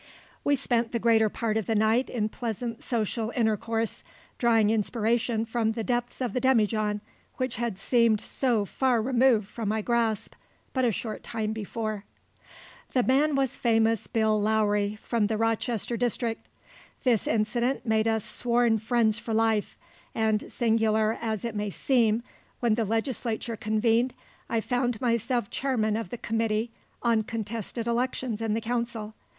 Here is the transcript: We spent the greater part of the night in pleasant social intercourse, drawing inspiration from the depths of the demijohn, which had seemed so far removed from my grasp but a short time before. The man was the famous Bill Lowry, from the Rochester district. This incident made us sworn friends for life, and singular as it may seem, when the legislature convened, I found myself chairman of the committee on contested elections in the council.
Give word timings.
We 0.43 0.55
spent 0.55 0.93
the 0.93 0.97
greater 0.99 1.29
part 1.29 1.57
of 1.57 1.67
the 1.67 1.75
night 1.75 2.09
in 2.09 2.27
pleasant 2.27 2.81
social 2.81 3.31
intercourse, 3.35 4.03
drawing 4.39 4.71
inspiration 4.71 5.45
from 5.45 5.73
the 5.73 5.83
depths 5.83 6.21
of 6.21 6.33
the 6.33 6.39
demijohn, 6.41 7.01
which 7.35 7.57
had 7.57 7.77
seemed 7.77 8.19
so 8.19 8.65
far 8.65 8.99
removed 8.99 9.47
from 9.47 9.69
my 9.69 9.83
grasp 9.83 10.33
but 10.73 10.83
a 10.83 10.91
short 10.91 11.21
time 11.21 11.53
before. 11.53 12.03
The 12.93 13.03
man 13.03 13.35
was 13.35 13.53
the 13.55 13.59
famous 13.61 14.07
Bill 14.07 14.41
Lowry, 14.41 14.97
from 15.03 15.27
the 15.27 15.37
Rochester 15.37 15.95
district. 15.97 16.47
This 17.03 17.27
incident 17.27 17.85
made 17.85 18.07
us 18.07 18.25
sworn 18.25 18.79
friends 18.79 19.19
for 19.19 19.35
life, 19.35 19.77
and 20.15 20.51
singular 20.51 21.15
as 21.21 21.45
it 21.45 21.53
may 21.53 21.69
seem, 21.69 22.23
when 22.59 22.73
the 22.73 22.85
legislature 22.85 23.55
convened, 23.55 24.15
I 24.49 24.61
found 24.61 24.99
myself 24.99 25.51
chairman 25.51 25.95
of 25.95 26.09
the 26.09 26.17
committee 26.17 26.71
on 27.03 27.21
contested 27.21 27.85
elections 27.85 28.41
in 28.41 28.55
the 28.55 28.61
council. 28.61 29.13